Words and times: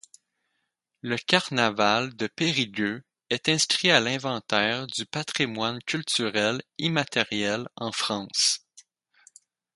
Le 1.01 1.15
carnaval 1.15 2.15
de 2.15 2.25
Périgueux 2.25 3.03
est 3.29 3.49
inscrit 3.49 3.91
à 3.91 3.99
l'Inventaire 3.99 4.87
du 4.87 5.05
patrimoine 5.05 5.77
culturel 5.83 6.63
immatériel 6.79 7.67
en 7.75 7.91
France. 7.91 8.65